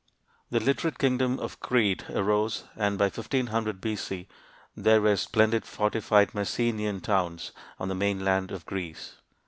[0.49, 4.27] The literate kingdom of Crete arose, and by 1500 B.C.
[4.75, 9.17] there were splendid fortified Mycenean towns on the mainland of Greece.